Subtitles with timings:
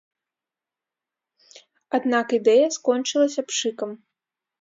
[1.97, 3.91] Аднак ідэя скончылася пшыкам.